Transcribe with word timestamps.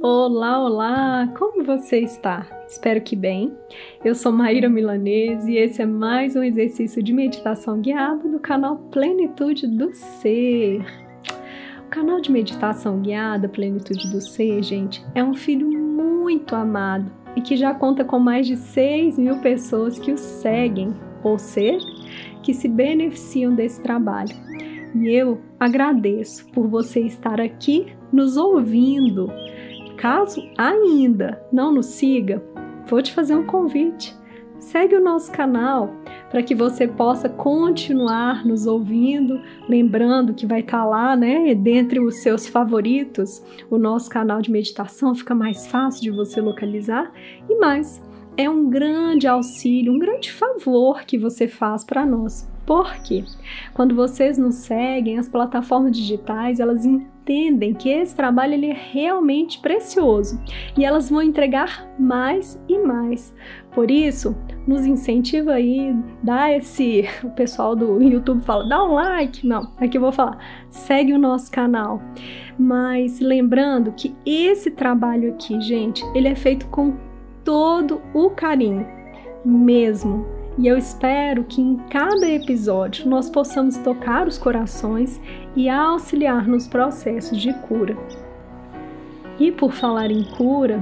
Olá, 0.00 0.60
olá! 0.60 1.32
Como 1.38 1.64
você 1.64 2.00
está? 2.00 2.44
Espero 2.68 3.00
que 3.00 3.14
bem. 3.14 3.52
Eu 4.04 4.14
sou 4.14 4.32
Maíra 4.32 4.68
Milanese 4.68 5.52
e 5.52 5.56
esse 5.56 5.80
é 5.80 5.86
mais 5.86 6.34
um 6.34 6.42
exercício 6.42 7.00
de 7.00 7.12
meditação 7.12 7.80
guiada 7.80 8.28
do 8.28 8.40
canal 8.40 8.76
Plenitude 8.90 9.68
do 9.68 9.94
Ser. 9.94 10.84
O 11.86 11.88
canal 11.90 12.20
de 12.20 12.30
meditação 12.30 13.00
guiada 13.00 13.48
Plenitude 13.48 14.10
do 14.10 14.20
Ser, 14.20 14.62
gente, 14.64 15.02
é 15.14 15.22
um 15.22 15.32
filho 15.32 15.68
muito 15.68 16.56
amado 16.56 17.10
e 17.36 17.40
que 17.40 17.56
já 17.56 17.72
conta 17.72 18.04
com 18.04 18.18
mais 18.18 18.48
de 18.48 18.56
6 18.56 19.16
mil 19.16 19.38
pessoas 19.38 19.96
que 19.96 20.12
o 20.12 20.18
seguem, 20.18 20.92
ou 21.22 21.38
seja, 21.38 21.86
que 22.42 22.52
se 22.52 22.68
beneficiam 22.68 23.54
desse 23.54 23.80
trabalho. 23.80 24.34
E 24.94 25.08
eu 25.08 25.40
agradeço 25.58 26.46
por 26.50 26.68
você 26.68 27.00
estar 27.00 27.40
aqui 27.40 27.86
nos 28.12 28.36
ouvindo. 28.36 29.32
Caso 29.96 30.42
ainda 30.58 31.40
não 31.52 31.72
nos 31.72 31.86
siga, 31.86 32.42
vou 32.86 33.00
te 33.00 33.12
fazer 33.12 33.34
um 33.34 33.46
convite. 33.46 34.14
Segue 34.58 34.96
o 34.96 35.02
nosso 35.02 35.30
canal 35.30 35.90
para 36.30 36.42
que 36.42 36.54
você 36.54 36.88
possa 36.88 37.28
continuar 37.28 38.46
nos 38.46 38.66
ouvindo, 38.66 39.40
lembrando 39.68 40.34
que 40.34 40.46
vai 40.46 40.60
estar 40.60 40.78
tá 40.78 40.84
lá, 40.84 41.16
né, 41.16 41.54
dentre 41.54 42.00
os 42.00 42.16
seus 42.16 42.48
favoritos, 42.48 43.42
o 43.70 43.78
nosso 43.78 44.08
canal 44.08 44.40
de 44.40 44.50
meditação 44.50 45.14
fica 45.14 45.34
mais 45.34 45.66
fácil 45.66 46.02
de 46.02 46.10
você 46.10 46.40
localizar 46.40 47.12
e 47.48 47.56
mais, 47.58 48.02
é 48.36 48.48
um 48.50 48.68
grande 48.68 49.28
auxílio, 49.28 49.92
um 49.92 49.98
grande 49.98 50.32
favor 50.32 51.04
que 51.04 51.18
você 51.18 51.46
faz 51.46 51.84
para 51.84 52.04
nós. 52.04 52.48
Porque 52.66 53.24
quando 53.74 53.94
vocês 53.94 54.38
nos 54.38 54.56
seguem, 54.56 55.18
as 55.18 55.28
plataformas 55.28 55.96
digitais, 55.96 56.58
elas 56.58 56.84
entendem 57.24 57.72
que 57.72 57.88
esse 57.88 58.14
trabalho 58.14 58.52
ele 58.52 58.66
é 58.70 58.76
realmente 58.92 59.58
precioso 59.58 60.38
e 60.76 60.84
elas 60.84 61.08
vão 61.08 61.22
entregar 61.22 61.88
mais 61.98 62.62
e 62.68 62.78
mais. 62.78 63.34
Por 63.72 63.90
isso, 63.90 64.36
nos 64.66 64.86
incentiva 64.86 65.54
aí, 65.54 65.96
dá 66.22 66.52
esse, 66.52 67.04
o 67.24 67.30
pessoal 67.30 67.74
do 67.74 68.00
YouTube 68.02 68.42
fala, 68.42 68.68
dá 68.68 68.84
um 68.84 68.92
like, 68.92 69.46
não, 69.46 69.72
aqui 69.78 69.96
eu 69.96 70.02
vou 70.02 70.12
falar, 70.12 70.38
segue 70.70 71.12
o 71.14 71.18
nosso 71.18 71.50
canal. 71.50 72.00
Mas 72.58 73.18
lembrando 73.20 73.92
que 73.92 74.14
esse 74.24 74.70
trabalho 74.70 75.32
aqui, 75.32 75.60
gente, 75.60 76.04
ele 76.14 76.28
é 76.28 76.34
feito 76.34 76.66
com 76.66 76.94
todo 77.42 78.00
o 78.12 78.30
carinho, 78.30 78.86
mesmo 79.44 80.24
e 80.56 80.68
eu 80.68 80.78
espero 80.78 81.42
que 81.42 81.60
em 81.60 81.76
cada 81.90 82.28
episódio 82.28 83.08
nós 83.08 83.28
possamos 83.28 83.76
tocar 83.78 84.28
os 84.28 84.38
corações 84.38 85.20
e 85.56 85.68
auxiliar 85.68 86.46
nos 86.46 86.66
processos 86.66 87.40
de 87.40 87.52
cura. 87.60 87.96
E 89.38 89.50
por 89.50 89.72
falar 89.72 90.10
em 90.10 90.24
cura, 90.36 90.80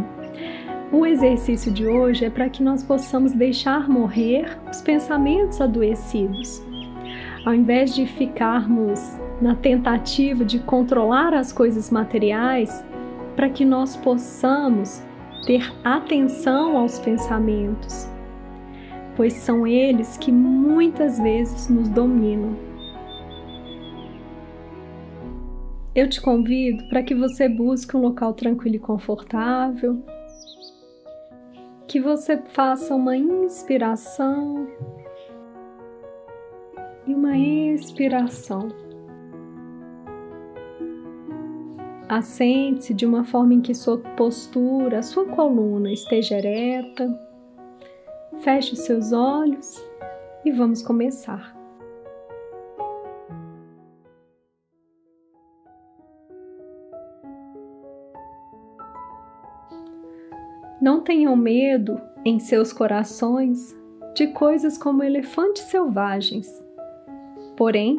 o 0.90 1.06
exercício 1.06 1.72
de 1.72 1.86
hoje 1.86 2.24
é 2.24 2.30
para 2.30 2.48
que 2.48 2.62
nós 2.62 2.82
possamos 2.82 3.32
deixar 3.32 3.88
morrer 3.88 4.58
os 4.70 4.80
pensamentos 4.80 5.60
adoecidos. 5.60 6.62
Ao 7.44 7.54
invés 7.54 7.94
de 7.94 8.06
ficarmos 8.06 9.18
na 9.40 9.54
tentativa 9.54 10.44
de 10.44 10.58
controlar 10.60 11.34
as 11.34 11.52
coisas 11.52 11.90
materiais, 11.90 12.84
para 13.34 13.48
que 13.48 13.64
nós 13.64 13.96
possamos 13.96 15.02
ter 15.46 15.72
atenção 15.82 16.76
aos 16.76 16.98
pensamentos 16.98 18.12
pois 19.16 19.34
são 19.34 19.66
eles 19.66 20.16
que 20.16 20.32
muitas 20.32 21.18
vezes 21.18 21.68
nos 21.68 21.88
dominam. 21.88 22.56
Eu 25.94 26.08
te 26.08 26.20
convido 26.20 26.88
para 26.88 27.02
que 27.02 27.14
você 27.14 27.48
busque 27.48 27.96
um 27.96 28.00
local 28.00 28.32
tranquilo 28.32 28.76
e 28.76 28.78
confortável, 28.78 30.02
que 31.86 32.00
você 32.00 32.38
faça 32.38 32.94
uma 32.94 33.16
inspiração 33.16 34.66
e 37.06 37.14
uma 37.14 37.36
expiração. 37.36 38.68
Assente-se 42.08 42.94
de 42.94 43.06
uma 43.06 43.24
forma 43.24 43.54
em 43.54 43.60
que 43.60 43.74
sua 43.74 43.98
postura, 43.98 45.02
sua 45.02 45.26
coluna 45.26 45.92
esteja 45.92 46.36
ereta 46.36 47.08
Feche 48.42 48.72
os 48.72 48.80
seus 48.80 49.12
olhos 49.12 49.80
e 50.44 50.50
vamos 50.50 50.82
começar. 50.82 51.61
Não 60.82 61.00
tenham 61.00 61.36
medo 61.36 62.00
em 62.24 62.40
seus 62.40 62.72
corações 62.72 63.72
de 64.16 64.26
coisas 64.26 64.76
como 64.76 65.04
elefantes 65.04 65.62
selvagens. 65.62 66.60
Porém, 67.56 67.96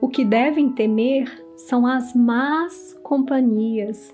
o 0.00 0.08
que 0.08 0.24
devem 0.24 0.72
temer 0.72 1.30
são 1.54 1.86
as 1.86 2.12
más 2.12 2.98
companhias. 3.04 4.12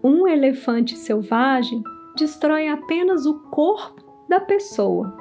Um 0.00 0.28
elefante 0.28 0.96
selvagem 0.96 1.82
destrói 2.16 2.68
apenas 2.68 3.26
o 3.26 3.40
corpo 3.50 4.00
da 4.28 4.38
pessoa. 4.38 5.12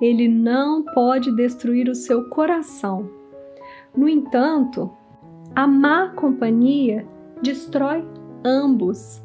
Ele 0.00 0.28
não 0.28 0.84
pode 0.84 1.34
destruir 1.34 1.88
o 1.88 1.94
seu 1.96 2.28
coração. 2.28 3.10
No 3.96 4.08
entanto, 4.08 4.92
a 5.56 5.66
má 5.66 6.10
companhia 6.10 7.04
destrói 7.42 8.04
ambos. 8.44 9.20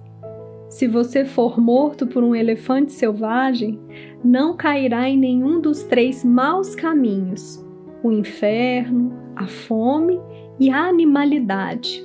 Se 0.69 0.87
você 0.87 1.23
for 1.23 1.59
morto 1.59 2.05
por 2.05 2.23
um 2.23 2.35
elefante 2.35 2.91
selvagem, 2.91 3.79
não 4.23 4.55
cairá 4.55 5.07
em 5.07 5.17
nenhum 5.17 5.61
dos 5.61 5.83
três 5.83 6.23
maus 6.23 6.75
caminhos: 6.75 7.65
o 8.03 8.11
inferno, 8.11 9.13
a 9.35 9.47
fome 9.47 10.19
e 10.59 10.69
a 10.69 10.87
animalidade. 10.87 12.03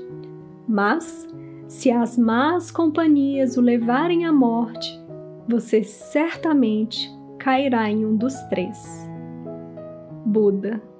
Mas, 0.68 1.28
se 1.66 1.90
as 1.90 2.16
más 2.16 2.70
companhias 2.70 3.56
o 3.56 3.60
levarem 3.60 4.24
à 4.24 4.32
morte, 4.32 4.88
você 5.48 5.82
certamente 5.82 7.10
cairá 7.38 7.90
em 7.90 8.06
um 8.06 8.14
dos 8.14 8.34
três. 8.44 9.10
Buda. 10.24 10.91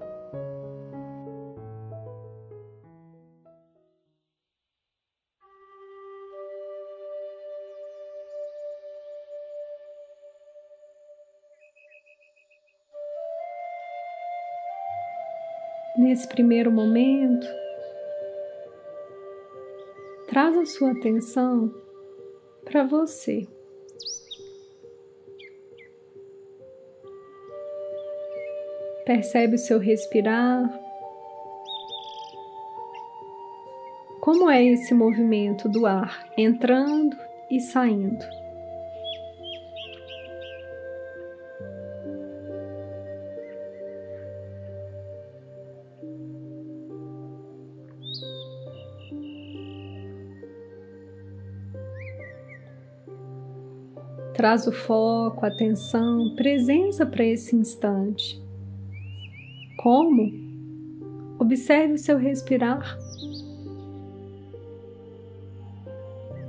Nesse 16.12 16.28
primeiro 16.28 16.70
momento, 16.70 17.46
traz 20.28 20.54
a 20.58 20.66
sua 20.66 20.90
atenção 20.90 21.74
para 22.66 22.84
você. 22.84 23.48
Percebe 29.06 29.54
o 29.54 29.58
seu 29.58 29.78
respirar. 29.78 30.78
Como 34.20 34.50
é 34.50 34.62
esse 34.62 34.92
movimento 34.92 35.66
do 35.66 35.86
ar 35.86 36.30
entrando 36.36 37.16
e 37.50 37.58
saindo? 37.58 38.41
Traz 54.42 54.66
o 54.66 54.72
foco, 54.72 55.46
atenção, 55.46 56.34
presença 56.34 57.06
para 57.06 57.24
esse 57.24 57.54
instante. 57.54 58.42
Como? 59.80 60.32
Observe 61.38 61.94
o 61.94 61.98
seu 61.98 62.18
respirar. 62.18 62.98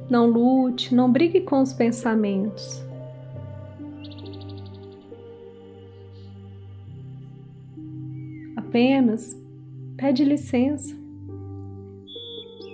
Não 0.10 0.26
lute, 0.26 0.96
não 0.96 1.12
brigue 1.12 1.42
com 1.42 1.62
os 1.62 1.72
pensamentos. 1.72 2.84
Apenas 8.56 9.40
pede 9.98 10.24
licença. 10.24 10.96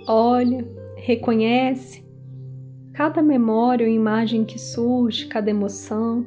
Olha, 0.08 0.66
reconhece 0.96 2.09
cada 2.92 3.22
memória 3.22 3.86
ou 3.86 3.92
imagem 3.92 4.44
que 4.44 4.58
surge, 4.58 5.26
cada 5.26 5.50
emoção, 5.50 6.26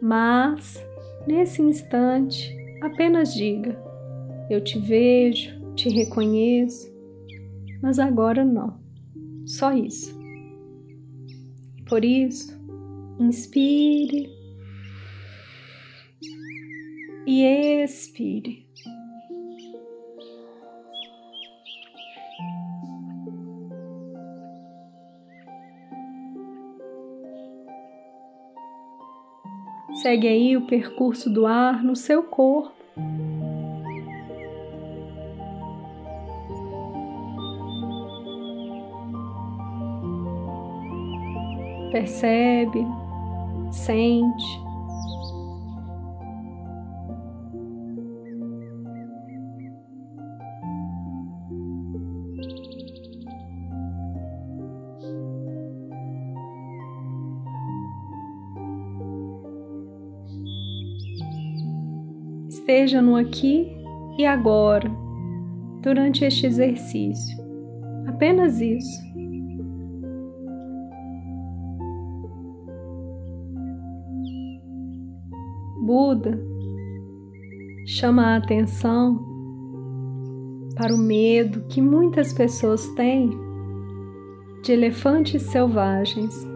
mas 0.00 0.84
nesse 1.26 1.62
instante 1.62 2.64
Apenas 2.84 3.32
diga: 3.32 3.82
Eu 4.50 4.62
te 4.62 4.78
vejo, 4.78 5.58
te 5.74 5.88
reconheço, 5.88 6.92
mas 7.82 7.98
agora 7.98 8.44
não. 8.44 8.78
Só 9.46 9.72
isso. 9.72 10.14
Por 11.88 12.04
isso, 12.04 12.54
inspire 13.18 14.28
e 17.26 17.42
expire. 17.82 18.63
Segue 30.04 30.28
aí 30.28 30.54
o 30.54 30.66
percurso 30.66 31.30
do 31.30 31.46
ar 31.46 31.82
no 31.82 31.96
seu 31.96 32.24
corpo. 32.24 32.74
Percebe, 41.90 42.86
sente. 43.70 44.63
Esteja 62.64 63.02
no 63.02 63.14
aqui 63.14 63.70
e 64.16 64.24
agora, 64.24 64.90
durante 65.82 66.24
este 66.24 66.46
exercício. 66.46 67.36
Apenas 68.06 68.58
isso. 68.58 69.04
Buda 75.84 76.40
chama 77.86 78.28
a 78.28 78.36
atenção 78.36 79.22
para 80.74 80.94
o 80.94 80.98
medo 80.98 81.66
que 81.68 81.82
muitas 81.82 82.32
pessoas 82.32 82.88
têm 82.94 83.30
de 84.62 84.72
elefantes 84.72 85.42
selvagens. 85.42 86.53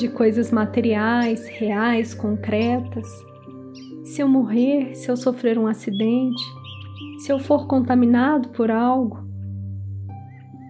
De 0.00 0.08
coisas 0.08 0.50
materiais, 0.50 1.46
reais, 1.46 2.14
concretas. 2.14 3.06
Se 4.02 4.22
eu 4.22 4.28
morrer, 4.28 4.94
se 4.94 5.10
eu 5.10 5.16
sofrer 5.16 5.58
um 5.58 5.66
acidente, 5.66 6.42
se 7.18 7.30
eu 7.30 7.38
for 7.38 7.66
contaminado 7.66 8.48
por 8.48 8.70
algo, 8.70 9.22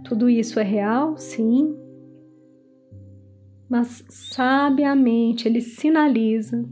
tudo 0.04 0.28
isso 0.28 0.58
é 0.58 0.64
real? 0.64 1.16
Sim. 1.16 1.76
Mas 3.68 4.04
sabiamente 4.08 5.46
ele 5.46 5.60
sinaliza 5.60 6.68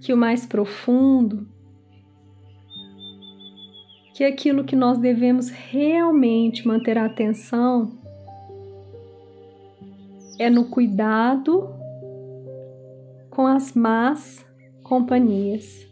que 0.00 0.14
o 0.14 0.16
mais 0.16 0.46
profundo, 0.46 1.46
que 4.14 4.24
aquilo 4.24 4.64
que 4.64 4.74
nós 4.74 4.96
devemos 4.96 5.50
realmente 5.50 6.66
manter 6.66 6.96
a 6.96 7.04
atenção 7.04 8.01
é 10.38 10.48
no 10.50 10.66
cuidado 10.66 11.68
com 13.30 13.46
as 13.46 13.72
más 13.74 14.44
companhias. 14.82 15.86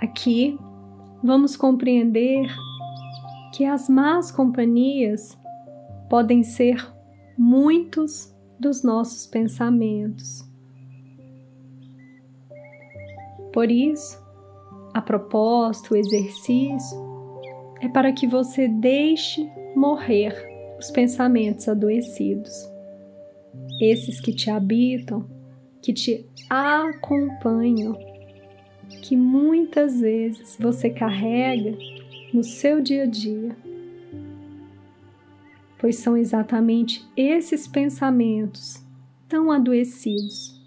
Aqui 0.00 0.58
vamos 1.22 1.56
compreender 1.56 2.46
que 3.52 3.64
as 3.64 3.88
más 3.88 4.30
companhias 4.30 5.36
podem 6.08 6.42
ser 6.42 6.76
muitos 7.36 8.34
dos 8.58 8.82
nossos 8.82 9.26
pensamentos. 9.26 10.48
Por 13.52 13.70
isso, 13.70 14.27
a 14.98 15.00
proposta, 15.00 15.94
o 15.94 15.96
exercício, 15.96 16.98
é 17.80 17.88
para 17.88 18.12
que 18.12 18.26
você 18.26 18.66
deixe 18.66 19.48
morrer 19.76 20.34
os 20.76 20.90
pensamentos 20.90 21.68
adoecidos, 21.68 22.52
esses 23.80 24.20
que 24.20 24.32
te 24.32 24.50
habitam, 24.50 25.24
que 25.80 25.92
te 25.92 26.26
acompanham, 26.50 27.96
que 29.02 29.16
muitas 29.16 30.00
vezes 30.00 30.56
você 30.58 30.90
carrega 30.90 31.78
no 32.34 32.42
seu 32.42 32.80
dia 32.80 33.04
a 33.04 33.06
dia. 33.06 33.56
Pois 35.78 35.94
são 35.94 36.16
exatamente 36.16 37.08
esses 37.16 37.68
pensamentos 37.68 38.84
tão 39.28 39.52
adoecidos 39.52 40.60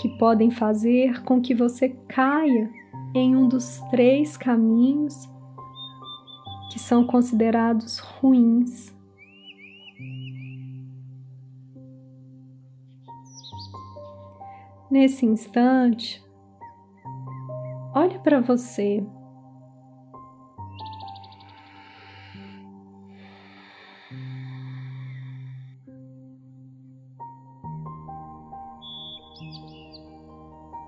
que 0.00 0.08
podem 0.16 0.50
fazer 0.50 1.22
com 1.24 1.38
que 1.38 1.54
você 1.54 1.90
caia 2.08 2.79
em 3.14 3.34
um 3.34 3.48
dos 3.48 3.78
três 3.90 4.36
caminhos 4.36 5.28
que 6.70 6.78
são 6.78 7.04
considerados 7.06 7.98
ruins. 7.98 8.94
Nesse 14.90 15.24
instante, 15.24 16.24
olhe 17.94 18.18
para 18.18 18.40
você. 18.40 19.04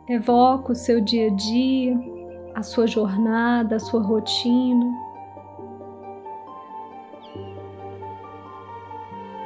Evoca 0.08 0.72
o 0.72 0.74
seu 0.74 1.00
dia 1.00 1.28
a 1.28 1.34
dia, 1.34 2.11
a 2.54 2.62
sua 2.62 2.86
jornada, 2.86 3.76
a 3.76 3.80
sua 3.80 4.02
rotina. 4.02 4.92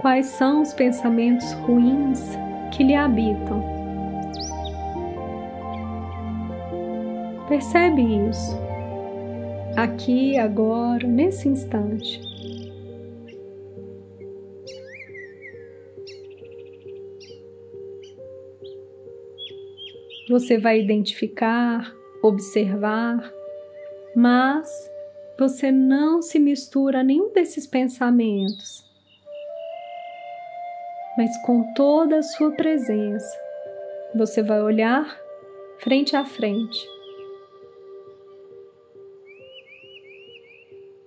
Quais 0.00 0.26
são 0.26 0.62
os 0.62 0.72
pensamentos 0.72 1.52
ruins 1.52 2.36
que 2.72 2.84
lhe 2.84 2.94
habitam? 2.94 3.62
Percebe 7.48 8.02
isso, 8.28 8.56
aqui, 9.76 10.36
agora, 10.36 11.06
nesse 11.06 11.48
instante. 11.48 12.20
Você 20.28 20.58
vai 20.58 20.80
identificar, 20.80 21.94
observar, 22.26 23.32
mas 24.14 24.68
você 25.38 25.70
não 25.70 26.22
se 26.22 26.38
mistura 26.38 27.00
a 27.00 27.04
nenhum 27.04 27.32
desses 27.32 27.66
pensamentos, 27.66 28.84
mas 31.16 31.36
com 31.44 31.72
toda 31.74 32.18
a 32.18 32.22
sua 32.22 32.52
presença, 32.52 33.38
você 34.14 34.42
vai 34.42 34.62
olhar 34.62 35.18
frente 35.78 36.16
a 36.16 36.24
frente. 36.24 36.86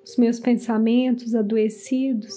Os 0.04 0.18
meus 0.18 0.40
pensamentos 0.40 1.36
adoecidos, 1.36 2.34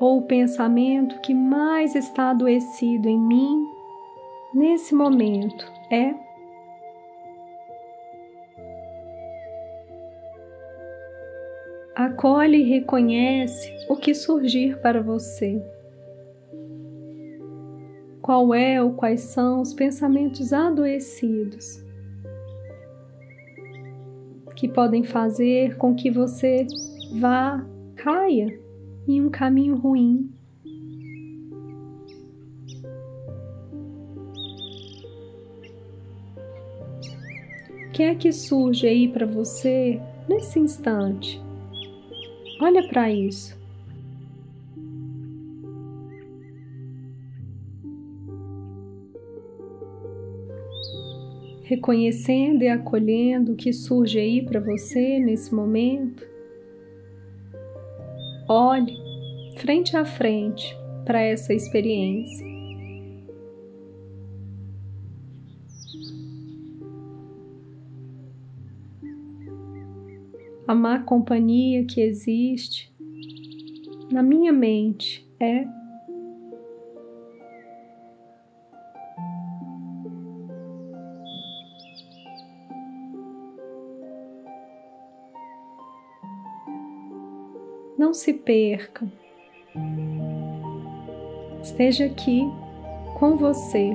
ou 0.00 0.18
o 0.18 0.26
pensamento 0.26 1.20
que 1.20 1.32
mais 1.32 1.94
está 1.94 2.30
adoecido 2.30 3.08
em 3.08 3.18
mim 3.18 3.66
nesse 4.54 4.94
momento 4.94 5.64
é 5.90 6.23
acolhe 12.06 12.58
e 12.58 12.68
reconhece 12.68 13.72
o 13.88 13.96
que 13.96 14.14
surgir 14.14 14.78
para 14.80 15.02
você. 15.02 15.62
Qual 18.22 18.54
é 18.54 18.82
ou 18.82 18.92
quais 18.92 19.20
são 19.20 19.60
os 19.60 19.74
pensamentos 19.74 20.52
adoecidos 20.52 21.84
que 24.56 24.68
podem 24.68 25.04
fazer 25.04 25.76
com 25.76 25.94
que 25.94 26.10
você 26.10 26.66
vá, 27.20 27.64
caia 27.96 28.48
em 29.06 29.20
um 29.20 29.28
caminho 29.28 29.76
ruim. 29.76 30.30
que 37.92 38.02
é 38.02 38.12
que 38.12 38.32
surge 38.32 38.88
aí 38.88 39.06
para 39.06 39.24
você 39.24 40.00
nesse 40.28 40.58
instante? 40.58 41.43
Olha 42.64 42.88
para 42.88 43.12
isso. 43.12 43.62
reconhecendo 51.64 52.62
e 52.62 52.68
acolhendo 52.68 53.52
o 53.52 53.56
que 53.56 53.72
surge 53.72 54.18
aí 54.18 54.42
para 54.44 54.60
você 54.60 55.18
nesse 55.18 55.54
momento. 55.54 56.22
Olhe 58.46 58.94
frente 59.56 59.96
a 59.96 60.04
frente 60.04 60.76
para 61.04 61.22
essa 61.22 61.54
experiência. 61.54 62.53
A 70.66 70.74
má 70.74 70.98
companhia 70.98 71.84
que 71.84 72.00
existe 72.00 72.90
na 74.10 74.22
minha 74.22 74.52
mente 74.52 75.28
é 75.38 75.66
Não 87.98 88.12
se 88.12 88.32
perca. 88.32 89.06
Esteja 91.62 92.06
aqui 92.06 92.42
com 93.18 93.36
você, 93.36 93.92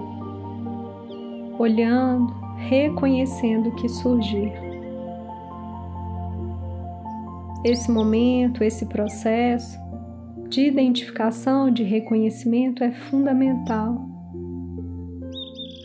olhando, 1.58 2.34
reconhecendo 2.58 3.70
o 3.70 3.76
que 3.76 3.88
surgir. 3.88 4.69
Esse 7.66 7.92
momento, 7.92 8.64
esse 8.64 8.86
processo 8.86 9.78
de 10.50 10.62
identificação, 10.62 11.72
de 11.72 11.84
reconhecimento 11.84 12.84
é 12.84 12.92
fundamental. 12.92 14.08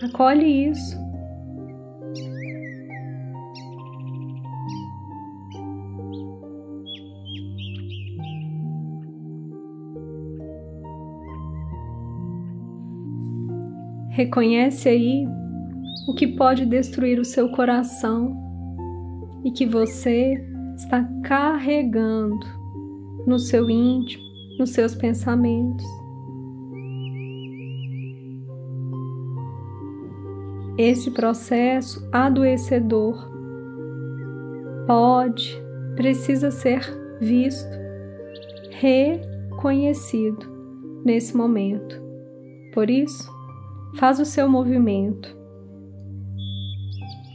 Acolhe 0.03 0.69
isso 0.69 1.05
Reconhece 14.15 14.89
aí 14.89 15.27
o 16.07 16.15
que 16.15 16.29
pode 16.29 16.65
destruir 16.65 17.19
o 17.19 17.25
seu 17.25 17.49
coração 17.49 18.33
e 19.45 19.51
que 19.51 19.67
você 19.67 20.54
está 20.77 21.09
carregando 21.23 22.47
no 23.27 23.39
seu 23.39 23.69
íntimo, 23.71 24.23
nos 24.59 24.71
seus 24.71 24.95
pensamentos. 24.95 25.87
Esse 30.77 31.11
processo 31.11 32.07
adoecedor 32.13 33.31
pode, 34.87 35.63
precisa 35.95 36.51
ser 36.51 36.81
visto, 37.21 37.71
reconhecido 38.71 40.47
nesse 41.05 41.37
momento. 41.37 42.03
Por 42.73 42.91
isso, 42.91 43.35
Faz 43.97 44.19
o 44.19 44.25
seu 44.25 44.49
movimento, 44.49 45.37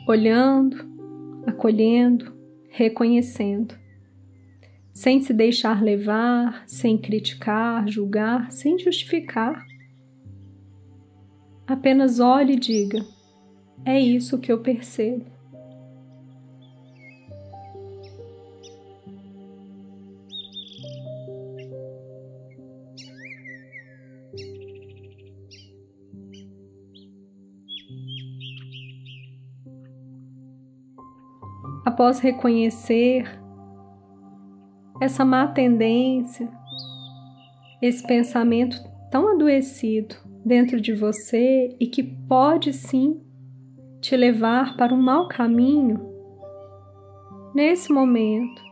olhando, 0.05 0.75
acolhendo, 1.47 2.33
reconhecendo, 2.69 3.75
sem 4.93 5.21
se 5.21 5.33
deixar 5.33 5.83
levar, 5.83 6.63
sem 6.67 6.97
criticar, 6.97 7.87
julgar, 7.87 8.51
sem 8.51 8.77
justificar. 8.77 9.65
Apenas 11.67 12.19
olhe 12.19 12.53
e 12.53 12.59
diga: 12.59 13.05
é 13.85 13.99
isso 13.99 14.39
que 14.39 14.51
eu 14.51 14.61
percebo. 14.61 15.38
Após 31.99 32.19
reconhecer 32.19 33.25
essa 35.01 35.25
má 35.25 35.47
tendência, 35.47 36.49
esse 37.81 38.07
pensamento 38.07 38.77
tão 39.11 39.33
adoecido 39.33 40.15
dentro 40.45 40.79
de 40.79 40.93
você 40.93 41.75
e 41.77 41.87
que 41.87 42.01
pode 42.01 42.71
sim 42.71 43.21
te 43.99 44.15
levar 44.15 44.77
para 44.77 44.93
um 44.93 45.01
mau 45.01 45.27
caminho, 45.27 45.99
nesse 47.53 47.91
momento, 47.91 48.63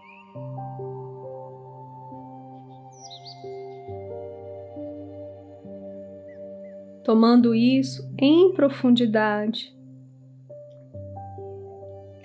tomando 7.03 7.53
isso 7.53 8.09
em 8.17 8.53
profundidade, 8.53 9.76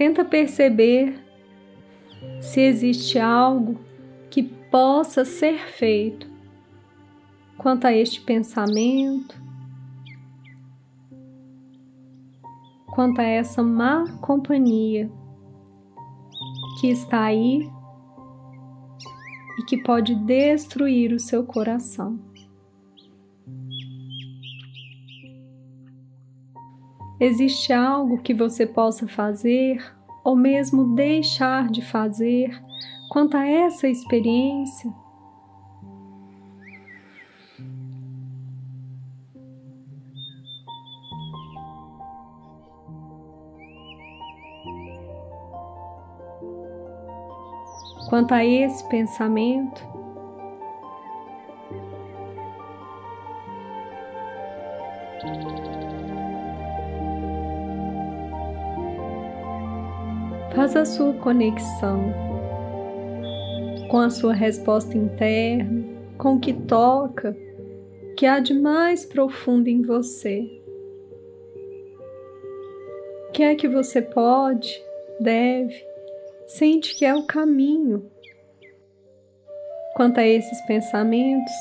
Tenta 0.03 0.25
perceber 0.25 1.15
se 2.41 2.61
existe 2.61 3.21
algo 3.21 3.79
que 4.29 4.43
possa 4.43 5.25
ser 5.25 5.61
feito 5.61 6.29
quanto 7.57 7.87
a 7.87 7.93
este 7.93 8.21
pensamento, 8.21 9.41
quanto 12.89 13.21
a 13.21 13.25
essa 13.25 13.63
má 13.63 14.19
companhia 14.21 15.09
que 16.81 16.89
está 16.89 17.23
aí 17.27 17.71
e 19.57 19.63
que 19.63 19.81
pode 19.85 20.17
destruir 20.17 21.13
o 21.13 21.21
seu 21.21 21.47
coração. 21.47 22.19
Existe 27.21 27.73
algo 27.73 28.19
que 28.19 28.35
você 28.35 28.67
possa 28.67 29.07
fazer 29.07 29.83
ou 30.25 30.37
mesmo 30.37 30.95
deixar 30.95 31.69
de 31.69 31.83
fazer 31.83 32.51
quanto 33.11 33.37
a 33.37 33.47
essa 33.47 33.89
experiência? 33.89 34.93
Quanto 48.09 48.33
a 48.33 48.45
esse 48.45 48.87
pensamento, 48.89 49.92
Faz 60.63 60.77
a 60.77 60.85
sua 60.85 61.13
conexão 61.15 62.15
com 63.91 63.99
a 63.99 64.09
sua 64.09 64.33
resposta 64.33 64.97
interna, 64.97 65.85
com 66.17 66.37
o 66.37 66.41
que 66.41 66.53
toca, 66.53 67.37
que 68.17 68.27
há 68.27 68.39
de 68.39 68.55
mais 68.55 69.05
profundo 69.05 69.67
em 69.67 69.83
você. 69.83 70.63
O 73.29 73.33
que 73.33 73.43
é 73.43 73.57
que 73.57 73.67
você 73.67 74.01
pode, 74.01 74.81
deve, 75.19 75.85
sente 76.47 76.95
que 76.95 77.05
é 77.05 77.13
o 77.13 77.27
caminho 77.27 78.09
quanto 79.97 80.21
a 80.21 80.25
esses 80.25 80.61
pensamentos 80.67 81.53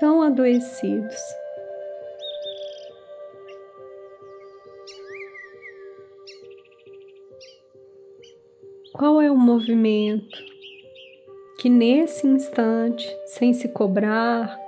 tão 0.00 0.22
adoecidos. 0.22 1.20
Qual 8.94 9.22
é 9.22 9.30
o 9.30 9.36
movimento 9.36 10.38
que 11.58 11.70
nesse 11.70 12.26
instante, 12.26 13.08
sem 13.26 13.54
se 13.54 13.68
cobrar, 13.68 14.58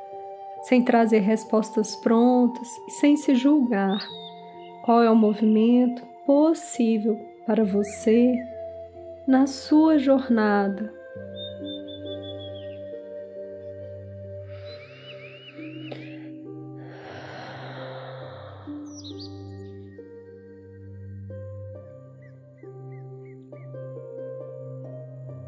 sem 0.63 0.83
trazer 0.83 1.19
respostas 1.19 1.95
prontas 1.97 2.69
e 2.89 2.93
sem 2.93 3.17
se 3.17 3.35
julgar, 3.35 3.99
qual 4.85 5.03
é 5.03 5.11
o 5.11 5.17
movimento 5.17 6.03
possível 6.25 7.21
para 7.47 7.65
você 7.65 8.35
na 9.27 9.47
sua 9.47 9.99
jornada 9.99 10.91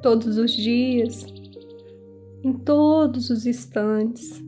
todos 0.07 0.39
os 0.39 0.53
dias, 0.53 1.27
em 2.45 2.53
todos 2.53 3.29
os 3.29 3.45
instantes. 3.45 4.41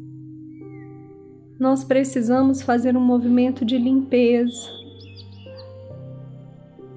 Nós 1.59 1.83
precisamos 1.83 2.63
fazer 2.63 2.97
um 2.97 3.01
movimento 3.01 3.65
de 3.65 3.77
limpeza, 3.77 4.71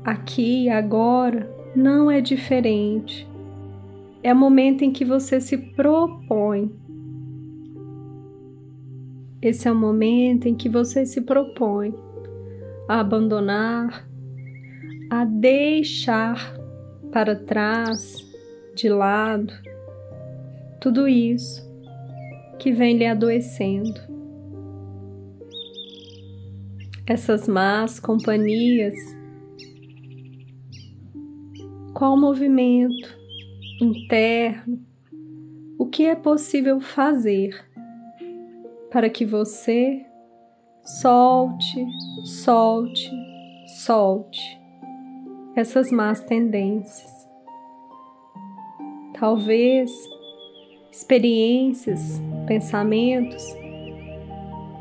aqui 0.04 0.70
agora 0.70 1.52
não 1.76 2.12
é 2.12 2.22
diferente. 2.22 3.28
É 4.22 4.32
o 4.32 4.36
momento 4.36 4.84
em 4.84 4.92
que 4.92 5.04
você 5.04 5.42
se 5.42 5.58
propõe. 5.58 6.72
Esse 9.42 9.68
é 9.68 9.72
o 9.72 9.76
momento 9.76 10.48
em 10.48 10.54
que 10.54 10.70
você 10.70 11.04
se 11.04 11.22
propõe 11.22 11.96
a 12.88 13.00
abandonar, 13.00 14.08
a 15.10 15.26
deixar 15.26 16.56
para 17.12 17.36
trás, 17.36 18.31
de 18.76 18.90
lado, 18.90 19.54
tudo 20.80 21.08
isso 21.08 21.70
que 22.60 22.72
vem 22.72 22.98
lhe 22.98 23.06
adoecendo. 23.06 24.00
Essas 27.08 27.48
más 27.48 28.00
companhias 28.00 28.96
qual 32.02 32.18
movimento 32.18 33.16
interno, 33.80 34.84
o 35.78 35.86
que 35.86 36.06
é 36.06 36.16
possível 36.16 36.82
fazer 36.82 37.54
para 38.90 39.08
que 39.08 39.24
você 39.24 40.04
solte, 40.84 41.86
solte, 42.26 43.12
solte 43.86 44.60
essas 45.56 45.92
más 45.92 46.22
tendências. 46.22 47.30
Talvez 49.22 49.90
experiências, 50.92 52.22
pensamentos 52.46 53.46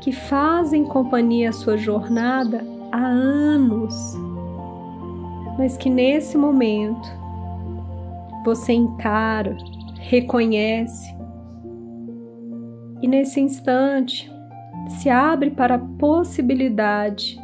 que 0.01 0.11
fazem 0.11 0.83
companhia 0.83 1.49
à 1.49 1.53
sua 1.53 1.77
jornada 1.77 2.65
há 2.91 3.05
anos 3.05 3.93
mas 5.61 5.77
que 5.77 5.91
nesse 5.91 6.39
momento 6.39 7.07
você 8.43 8.73
encara, 8.73 9.55
reconhece 9.99 11.15
e 12.99 13.07
nesse 13.07 13.39
instante 13.39 14.27
se 14.89 15.07
abre 15.07 15.51
para 15.51 15.75
a 15.75 15.79
possibilidade 15.99 17.39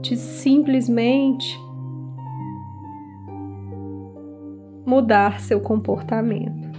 de 0.00 0.16
simplesmente 0.16 1.58
mudar 4.92 5.40
seu 5.40 5.58
comportamento. 5.58 6.70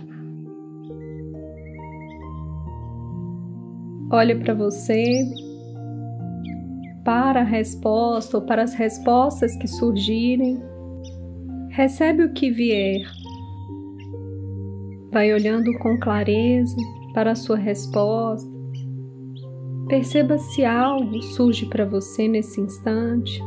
Olhe 4.12 4.36
para 4.36 4.54
você 4.54 5.24
para 7.04 7.42
a 7.42 7.44
resposta 7.44 8.38
ou 8.38 8.46
para 8.46 8.62
as 8.62 8.76
respostas 8.76 9.56
que 9.58 9.68
surgirem. 9.68 10.62
Recebe 11.70 12.24
o 12.24 12.34
que 12.34 12.52
vier. 12.52 13.02
Vai 15.12 15.34
olhando 15.34 15.74
com 15.80 16.00
clareza 16.00 16.78
para 17.16 17.32
a 17.32 17.36
sua 17.36 17.58
resposta. 17.58 18.48
Perceba 19.88 20.38
se 20.38 20.64
algo 20.64 21.20
surge 21.24 21.66
para 21.66 21.84
você 21.84 22.28
nesse 22.28 22.62
instante. 22.62 23.42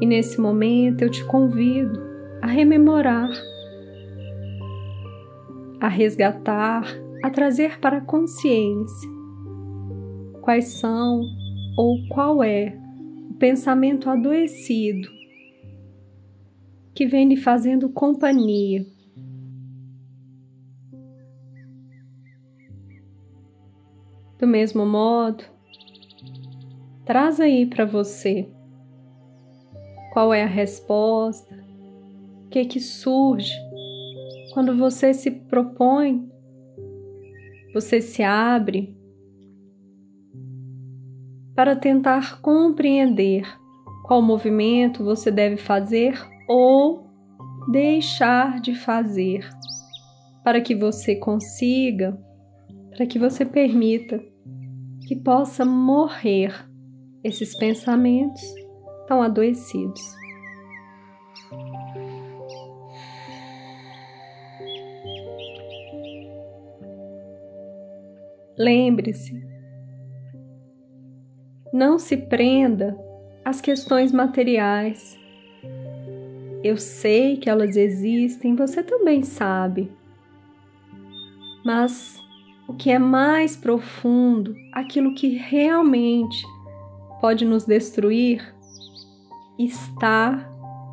E 0.00 0.06
nesse 0.06 0.38
momento 0.38 1.02
eu 1.02 1.10
te 1.10 1.24
convido 1.24 2.07
a 2.42 2.46
rememorar, 2.46 3.30
a 5.80 5.88
resgatar, 5.88 6.84
a 7.22 7.30
trazer 7.30 7.78
para 7.80 7.98
a 7.98 8.04
consciência 8.04 9.08
quais 10.42 10.68
são 10.80 11.20
ou 11.76 11.98
qual 12.08 12.42
é 12.42 12.76
o 13.30 13.34
pensamento 13.34 14.08
adoecido 14.08 15.08
que 16.94 17.06
vem 17.06 17.28
lhe 17.28 17.36
fazendo 17.36 17.88
companhia. 17.88 18.84
Do 24.38 24.46
mesmo 24.46 24.86
modo, 24.86 25.44
traz 27.04 27.40
aí 27.40 27.66
para 27.66 27.84
você 27.84 28.48
qual 30.12 30.32
é 30.32 30.42
a 30.42 30.46
resposta, 30.46 31.57
o 32.48 32.50
que 32.50 32.64
que 32.64 32.80
surge 32.80 33.52
quando 34.54 34.74
você 34.74 35.12
se 35.12 35.30
propõe, 35.30 36.26
você 37.74 38.00
se 38.00 38.22
abre 38.22 38.96
para 41.54 41.76
tentar 41.76 42.40
compreender 42.40 43.42
qual 44.06 44.22
movimento 44.22 45.04
você 45.04 45.30
deve 45.30 45.58
fazer 45.58 46.18
ou 46.48 47.06
deixar 47.70 48.62
de 48.62 48.74
fazer, 48.74 49.46
para 50.42 50.62
que 50.62 50.74
você 50.74 51.16
consiga, 51.16 52.18
para 52.96 53.04
que 53.04 53.18
você 53.18 53.44
permita 53.44 54.18
que 55.06 55.14
possa 55.14 55.66
morrer 55.66 56.66
esses 57.22 57.54
pensamentos 57.54 58.42
tão 59.06 59.20
adoecidos. 59.20 60.17
Lembre-se 68.58 69.48
não 71.72 71.98
se 71.98 72.16
prenda 72.16 72.98
às 73.44 73.60
questões 73.60 74.12
materiais. 74.12 75.18
Eu 76.62 76.76
sei 76.76 77.36
que 77.36 77.48
elas 77.48 77.76
existem, 77.76 78.56
você 78.56 78.82
também 78.82 79.22
sabe. 79.22 79.92
Mas 81.64 82.18
o 82.66 82.74
que 82.74 82.90
é 82.90 82.98
mais 82.98 83.56
profundo, 83.56 84.54
aquilo 84.72 85.14
que 85.14 85.28
realmente 85.36 86.44
pode 87.20 87.44
nos 87.44 87.64
destruir, 87.64 88.54
está 89.58 90.50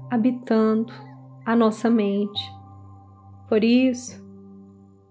habitando 0.10 0.94
a 1.46 1.56
nossa 1.56 1.90
mente. 1.90 2.52
Por 3.48 3.64
isso, 3.64 4.24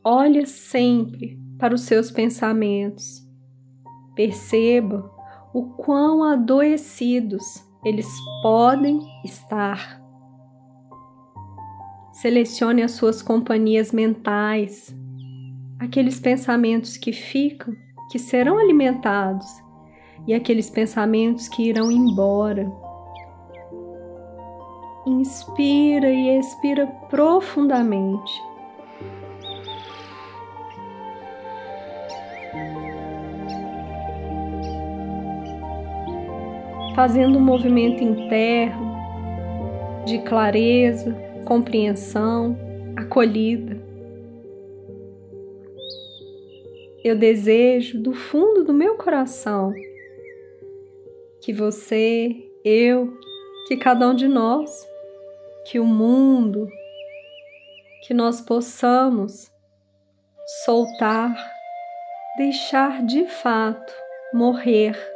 olhe 0.03 0.45
sempre 0.47 1.44
para 1.59 1.75
os 1.75 1.83
seus 1.83 2.11
pensamentos. 2.11 3.27
Perceba 4.15 5.11
o 5.53 5.71
quão 5.77 6.25
adoecidos 6.25 7.43
eles 7.85 8.09
podem 8.43 9.01
estar. 9.25 10.03
Selecione 12.13 12.83
as 12.83 12.93
suas 12.93 13.23
companhias 13.23 13.93
mentais, 13.93 14.95
aqueles 15.79 16.19
pensamentos 16.19 16.97
que 16.97 17.13
ficam, 17.13 17.75
que 18.11 18.19
serão 18.19 18.59
alimentados, 18.59 19.47
e 20.27 20.33
aqueles 20.33 20.71
pensamentos 20.71 21.49
que 21.49 21.69
irão 21.69 21.91
embora. 21.91 22.71
Inspira 25.07 26.11
e 26.11 26.39
expira 26.39 26.87
profundamente 27.11 28.33
fazendo 36.95 37.39
um 37.39 37.43
movimento 37.43 38.03
interno 38.03 38.95
de 40.07 40.19
clareza, 40.21 41.13
compreensão, 41.45 42.57
acolhida. 42.97 43.83
Eu 47.03 47.17
desejo 47.17 48.01
do 48.01 48.15
fundo 48.15 48.65
do 48.65 48.73
meu 48.73 48.97
coração 48.97 49.75
que 51.43 51.53
você, 51.53 52.35
eu, 52.65 53.13
que 53.67 53.77
cada 53.77 54.09
um 54.09 54.15
de 54.15 54.29
nós, 54.29 54.87
que 55.67 55.81
o 55.81 55.85
mundo, 55.85 56.69
que 58.07 58.15
nós 58.15 58.41
possamos 58.41 59.51
soltar, 60.65 61.35
deixar 62.39 63.05
de 63.05 63.27
fato 63.27 63.93
morrer 64.33 65.14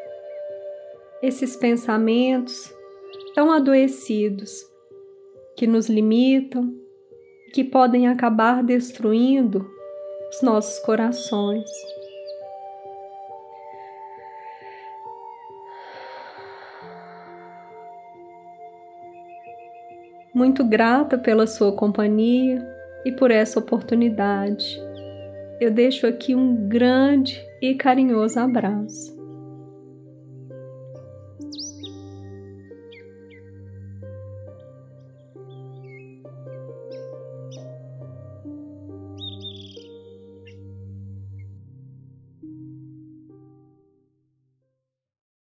esses 1.22 1.56
pensamentos 1.56 2.72
tão 3.34 3.50
adoecidos 3.50 4.64
que 5.56 5.66
nos 5.66 5.88
limitam, 5.88 6.72
que 7.52 7.64
podem 7.64 8.06
acabar 8.06 8.62
destruindo 8.62 9.68
os 10.30 10.42
nossos 10.42 10.78
corações. 10.84 11.68
Muito 20.32 20.62
grata 20.62 21.18
pela 21.18 21.48
sua 21.48 21.72
companhia 21.72 22.64
e 23.04 23.10
por 23.10 23.32
essa 23.32 23.58
oportunidade. 23.58 24.80
Eu 25.60 25.72
deixo 25.72 26.06
aqui 26.06 26.34
um 26.34 26.68
grande 26.68 27.44
e 27.60 27.74
carinhoso 27.74 28.38
abraço. 28.38 29.17